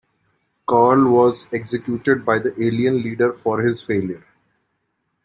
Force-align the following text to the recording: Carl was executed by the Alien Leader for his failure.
Carl 0.65 1.11
was 1.11 1.47
executed 1.53 2.25
by 2.25 2.39
the 2.39 2.53
Alien 2.59 3.03
Leader 3.03 3.33
for 3.33 3.61
his 3.61 3.83
failure. 3.83 4.25